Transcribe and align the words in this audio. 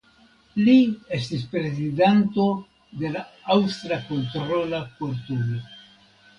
Li 0.67 0.73
estis 1.17 1.43
Prezidanto 1.51 2.47
de 3.03 3.13
la 3.19 3.23
Aŭstra 3.59 4.01
Kontrola 4.11 4.83
Kortumo. 4.99 5.63